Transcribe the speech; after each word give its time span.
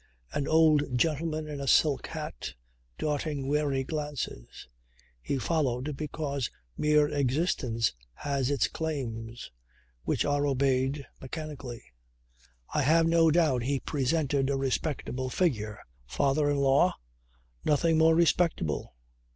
An 0.33 0.47
old 0.47 0.97
gentleman 0.97 1.47
in 1.47 1.61
a 1.61 1.67
silk 1.67 2.07
hat, 2.07 2.55
darting 2.97 3.47
wary 3.47 3.83
glances. 3.83 4.67
He 5.21 5.37
followed, 5.37 5.95
because 5.95 6.49
mere 6.75 7.07
existence 7.07 7.93
has 8.15 8.49
its 8.49 8.67
claims 8.67 9.51
which 10.03 10.25
are 10.25 10.47
obeyed 10.47 11.05
mechanically. 11.21 11.83
I 12.73 12.81
have 12.81 13.05
no 13.05 13.29
doubt 13.29 13.61
he 13.61 13.79
presented 13.79 14.49
a 14.49 14.57
respectable 14.57 15.29
figure. 15.29 15.77
Father 16.07 16.49
in 16.49 16.57
law. 16.57 16.95
Nothing 17.63 17.99
more 17.99 18.15
respectable. 18.15 18.95